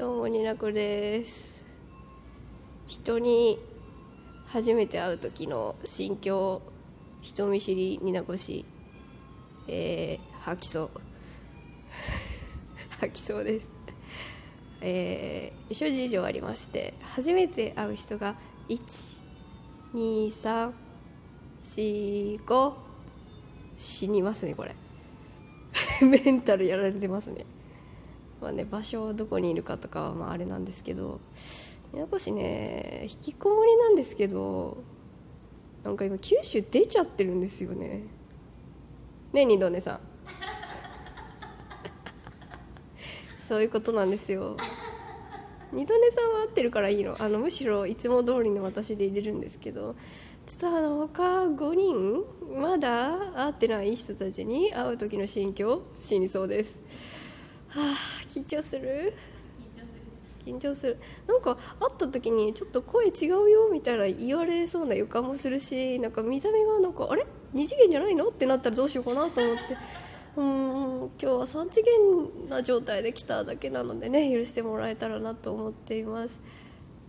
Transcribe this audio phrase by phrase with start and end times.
[0.00, 1.62] どうもになこです。
[2.86, 3.58] 人に
[4.46, 6.62] 初めて会う時の心境
[7.20, 8.64] 人見知りになこし
[9.68, 10.90] えー、吐きそう。
[12.98, 13.70] 吐きそうです。
[14.80, 18.36] えー、諸事情ありまして初めて会う人が
[19.92, 22.74] 12345
[23.76, 24.74] 死にますねこれ。
[26.08, 27.44] メンタルやられてますね。
[28.40, 31.20] まあね場所どこにいるかとかはまああれなんですけど
[31.92, 34.78] 宮古市ね引きこもりなんですけど
[35.84, 38.02] なんか今九州出ちゃってるんですよね。
[39.32, 40.00] ね二度寝さん。
[43.38, 44.56] そういうことなんですよ。
[45.72, 47.16] 二度寝さんは合ってるからいいの？
[47.18, 49.94] あのむしろいつも通りの私で入れるんですけど
[50.46, 52.24] ちょっとあの他5人
[52.60, 57.29] まだ会ってない人たちに会う時の心境死にそうです。
[57.76, 57.80] あ
[58.28, 59.12] 緊張する？
[60.46, 60.98] 緊張する。
[61.26, 61.60] なんか会
[61.92, 67.26] った時にちょっと声違うよみたいな言われそうな予感もするしなんか見た目がなんかあれ？
[67.52, 68.28] 二次元じゃないの？
[68.28, 69.76] ってなったらどうしようかなと思って。
[70.36, 76.40] うん今日は3次元な状態で来ただけなのでね許してもらえたらなと思っています。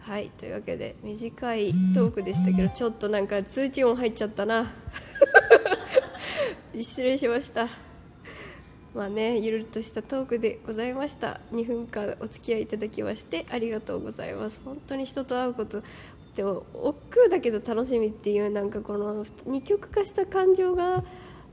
[0.00, 4.66] はいというわけで短いトークでしたけどちょっとなんか通知音入っちゃったな。
[6.80, 7.66] 失礼しました
[8.96, 11.38] まあねゆるっとしたトークでございました。
[11.52, 14.62] 2分間お付き合いいただきましてありがとうございます。
[14.64, 15.82] 本当に人と会うこと
[16.34, 21.02] でも億劫だけど楽しみっていうなんかこの二極化した感情が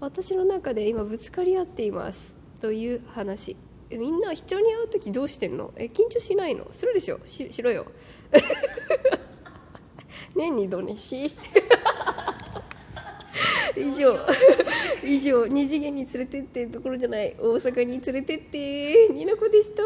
[0.00, 2.38] 私の中で今ぶつかり合っています。
[2.60, 3.56] という話。
[3.90, 5.72] みんな人に会う時どうしてんの？
[5.76, 6.66] え緊張しないの？
[6.70, 7.20] するでしょ？
[7.24, 7.86] ししろよ。
[10.36, 11.32] 年に度にし。
[13.80, 14.16] 以上。
[15.04, 15.46] 以上。
[15.48, 17.34] 二次元に連れてってところじゃない。
[17.38, 19.08] 大阪に連れてって。
[19.08, 19.82] になこでした。